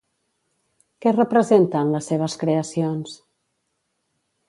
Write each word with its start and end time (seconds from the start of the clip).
Què 1.05 1.13
representa 1.17 1.83
en 1.87 1.93
les 1.99 2.09
seves 2.13 2.39
creacions? 2.45 3.17